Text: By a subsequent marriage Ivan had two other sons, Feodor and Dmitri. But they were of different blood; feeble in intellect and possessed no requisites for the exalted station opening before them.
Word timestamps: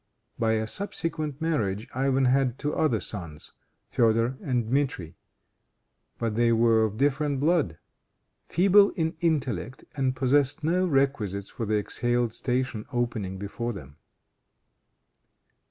By 0.39 0.53
a 0.53 0.65
subsequent 0.65 1.39
marriage 1.39 1.87
Ivan 1.93 2.25
had 2.25 2.57
two 2.57 2.73
other 2.73 2.99
sons, 2.99 3.51
Feodor 3.91 4.35
and 4.41 4.65
Dmitri. 4.65 5.15
But 6.17 6.33
they 6.33 6.51
were 6.51 6.83
of 6.85 6.97
different 6.97 7.39
blood; 7.39 7.77
feeble 8.47 8.89
in 8.95 9.15
intellect 9.19 9.85
and 9.95 10.15
possessed 10.15 10.63
no 10.63 10.87
requisites 10.87 11.51
for 11.51 11.67
the 11.67 11.75
exalted 11.75 12.33
station 12.33 12.85
opening 12.91 13.37
before 13.37 13.73
them. 13.73 13.97